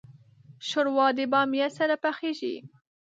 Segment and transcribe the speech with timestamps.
[0.67, 2.55] ښوروا د بامیا سره پخیږي.